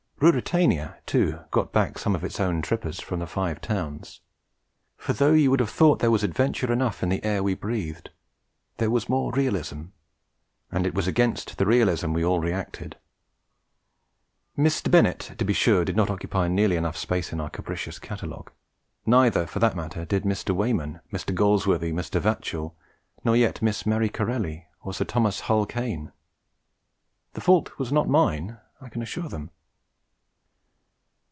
[0.23, 4.21] Ruritania, too, got back some of its own trippers from the Five Towns;
[4.95, 8.11] for though you would have thought there was adventure enough in the air we breathed,
[8.77, 9.85] there was more realism,
[10.71, 12.97] and it was against the realism we all reacted.
[14.55, 14.91] Mr.
[14.91, 18.51] Bennett, to be sure, did not occupy nearly enough space in our capricious catalogue;
[19.07, 20.53] neither, for that matter, did Mr.
[20.55, 21.33] Weyman, Mr.
[21.33, 22.21] Galsworthy, Mr.
[22.21, 22.75] Vachell,
[23.23, 26.11] nor yet Miss Marie Corelli or Sir Thomas Hall Caine.
[27.33, 29.49] The fault was not mine, I can assure them.